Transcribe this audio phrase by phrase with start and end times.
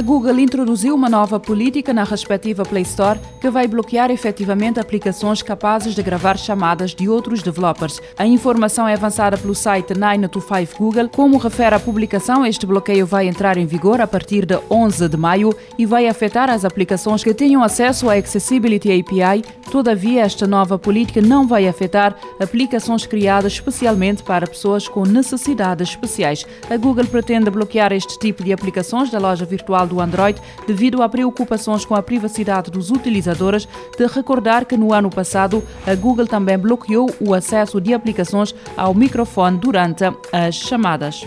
[0.00, 5.42] A Google introduziu uma nova política na respectiva Play Store que vai bloquear efetivamente aplicações
[5.42, 8.00] capazes de gravar chamadas de outros developers.
[8.16, 11.10] A informação é avançada pelo site 925 Google.
[11.10, 15.18] Como refere a publicação, este bloqueio vai entrar em vigor a partir de 11 de
[15.18, 19.44] maio e vai afetar as aplicações que tenham acesso à Accessibility API.
[19.70, 26.44] Todavia, esta nova política não vai afetar aplicações criadas especialmente para pessoas com necessidades especiais.
[26.68, 31.08] A Google pretende bloquear este tipo de aplicações da loja virtual do Android devido a
[31.08, 33.68] preocupações com a privacidade dos utilizadores.
[33.96, 38.92] De recordar que no ano passado a Google também bloqueou o acesso de aplicações ao
[38.92, 41.24] microfone durante as chamadas.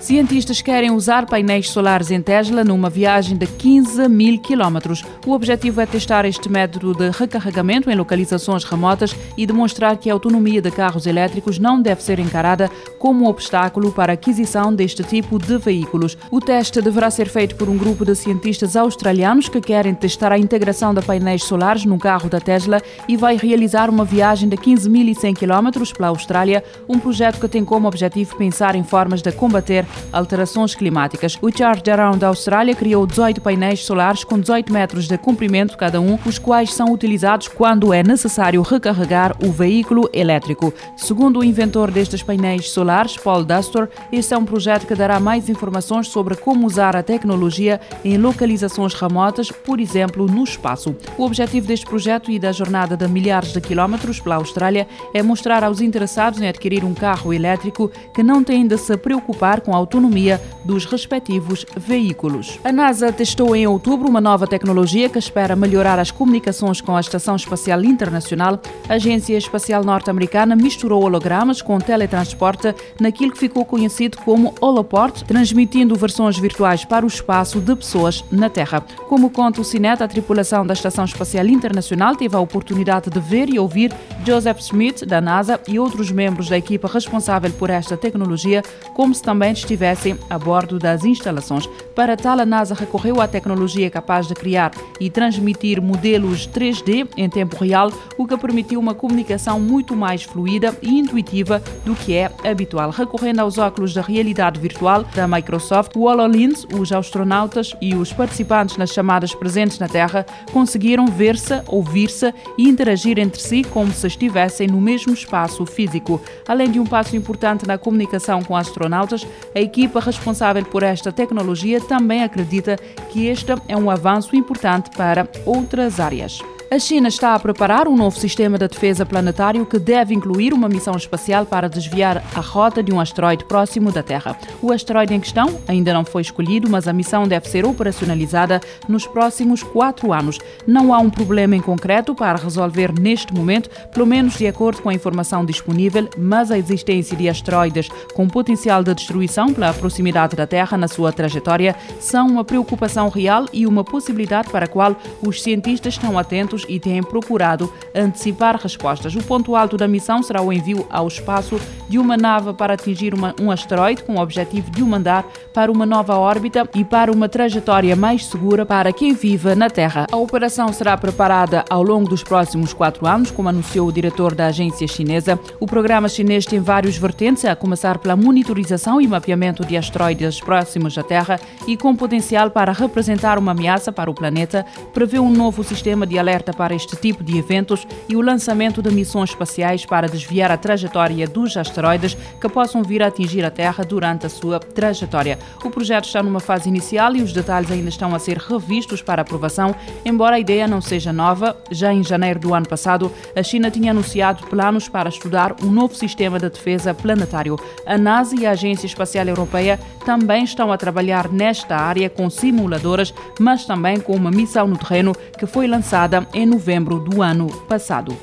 [0.00, 5.04] Cientistas querem usar painéis solares em Tesla numa viagem de 15 mil quilómetros.
[5.26, 10.12] O objetivo é testar este método de recarregamento em localizações remotas e demonstrar que a
[10.12, 15.02] autonomia de carros elétricos não deve ser encarada como um obstáculo para a aquisição deste
[15.02, 16.16] tipo de veículos.
[16.30, 20.38] O teste deverá ser feito por um grupo de cientistas australianos que querem testar a
[20.38, 25.36] integração de painéis solares no carro da Tesla e vai realizar uma viagem de 15.100
[25.36, 30.74] quilómetros pela Austrália, um projeto que tem como objetivo pensar em formas de combater alterações
[30.74, 31.38] climáticas.
[31.40, 36.00] O Charge Around da Austrália criou 18 painéis solares com 18 metros de comprimento cada
[36.00, 40.72] um, os quais são utilizados quando é necessário recarregar o veículo elétrico.
[40.96, 45.48] Segundo o inventor destes painéis solares, Paul Dastor, este é um projeto que dará mais
[45.48, 50.94] informações sobre como usar a tecnologia em localizações remotas, por exemplo, no espaço.
[51.16, 55.64] O objetivo deste projeto e da jornada de milhares de quilómetros pela Austrália é mostrar
[55.64, 59.77] aos interessados em adquirir um carro elétrico que não têm de se preocupar com a
[59.78, 62.58] autonomia dos respectivos veículos.
[62.64, 67.00] A NASA testou em outubro uma nova tecnologia que espera melhorar as comunicações com a
[67.00, 68.60] Estação Espacial Internacional.
[68.88, 75.94] A Agência Espacial Norte-Americana misturou hologramas com teletransporte naquilo que ficou conhecido como Holoport, transmitindo
[75.94, 78.80] versões virtuais para o espaço de pessoas na Terra.
[79.08, 83.48] Como conta o Cinet, a tripulação da Estação Espacial Internacional teve a oportunidade de ver
[83.48, 83.92] e ouvir
[84.24, 88.62] Joseph Smith, da NASA, e outros membros da equipa responsável por esta tecnologia,
[88.94, 91.68] como se também estivessem a bordo das instalações.
[91.94, 97.28] Para tal, a NASA recorreu à tecnologia capaz de criar e transmitir modelos 3D em
[97.28, 102.30] tempo real, o que permitiu uma comunicação muito mais fluida e intuitiva do que é
[102.44, 102.90] habitual.
[102.90, 108.76] Recorrendo aos óculos da realidade virtual da Microsoft, o HoloLens, os astronautas e os participantes
[108.76, 114.68] nas chamadas presentes na Terra conseguiram ver-se, ouvir-se e interagir entre si como se estivessem
[114.68, 116.20] no mesmo espaço físico.
[116.46, 119.26] Além de um passo importante na comunicação com astronautas,
[119.60, 122.76] equipa responsável por esta tecnologia também acredita
[123.10, 126.40] que este é um avanço importante para outras áreas.
[126.70, 130.68] A China está a preparar um novo sistema de defesa planetário que deve incluir uma
[130.68, 134.38] missão espacial para desviar a rota de um asteroide próximo da Terra.
[134.60, 139.06] O asteroide em questão ainda não foi escolhido, mas a missão deve ser operacionalizada nos
[139.06, 140.38] próximos quatro anos.
[140.66, 144.90] Não há um problema em concreto para resolver neste momento, pelo menos de acordo com
[144.90, 150.46] a informação disponível, mas a existência de asteroides com potencial de destruição pela proximidade da
[150.46, 155.42] Terra na sua trajetória são uma preocupação real e uma possibilidade para a qual os
[155.42, 159.14] cientistas estão atentos e têm procurado antecipar respostas.
[159.14, 163.14] O ponto alto da missão será o envio ao espaço de uma nave para atingir
[163.14, 167.10] uma, um asteroide com o objetivo de o mandar para uma nova órbita e para
[167.10, 170.06] uma trajetória mais segura para quem vive na Terra.
[170.10, 174.46] A operação será preparada ao longo dos próximos quatro anos, como anunciou o diretor da
[174.46, 175.38] agência chinesa.
[175.58, 180.96] O programa chinês tem vários vertentes, a começar pela monitorização e mapeamento de asteroides próximos
[180.96, 185.64] à Terra e com potencial para representar uma ameaça para o planeta, prevê um novo
[185.64, 190.08] sistema de alerta para este tipo de eventos e o lançamento de missões espaciais para
[190.08, 194.58] desviar a trajetória dos asteroides que possam vir a atingir a Terra durante a sua
[194.58, 195.38] trajetória.
[195.64, 199.22] O projeto está numa fase inicial e os detalhes ainda estão a ser revistos para
[199.22, 201.56] aprovação, embora a ideia não seja nova.
[201.70, 205.94] Já em janeiro do ano passado, a China tinha anunciado planos para estudar um novo
[205.94, 207.58] sistema de defesa planetário.
[207.86, 213.12] A NASA e a Agência Espacial Europeia também estão a trabalhar nesta área com simuladores,
[213.38, 218.16] mas também com uma missão no terreno que foi lançada novembro do ano passado.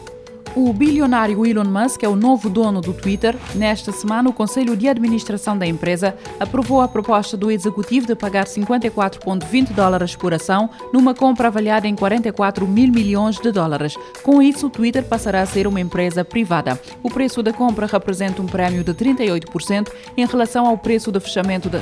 [0.55, 3.35] O bilionário Elon Musk é o novo dono do Twitter.
[3.55, 8.45] Nesta semana, o Conselho de Administração da empresa aprovou a proposta do executivo de pagar
[8.45, 13.97] 54,20 dólares por ação numa compra avaliada em 44 mil milhões de dólares.
[14.23, 16.79] Com isso, o Twitter passará a ser uma empresa privada.
[17.03, 21.67] O preço da compra representa um prémio de 38% em relação ao preço de fechamento
[21.67, 21.81] da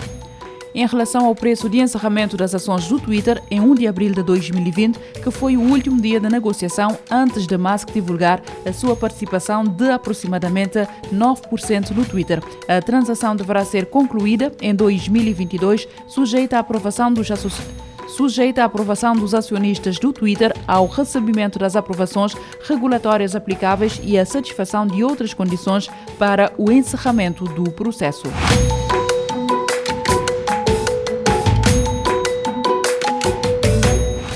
[0.74, 4.24] em relação ao preço de encerramento das ações do Twitter em 1 de abril de
[4.24, 9.64] 2020, que foi o último dia da negociação antes de Musk divulgar a sua participação
[9.64, 10.80] de aproximadamente
[11.14, 12.42] 9% no Twitter.
[12.68, 19.16] A transação deverá ser concluída em 2022, sujeita à aprovação dos associados sujeita à aprovação
[19.16, 22.36] dos acionistas do Twitter ao recebimento das aprovações
[22.68, 25.90] regulatórias aplicáveis e a satisfação de outras condições
[26.20, 28.28] para o encerramento do processo.